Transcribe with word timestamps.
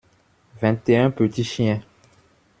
Vingt 0.63 0.89
et 0.89 0.97
un 0.97 1.11
petits 1.11 1.43
chiens. 1.43 1.79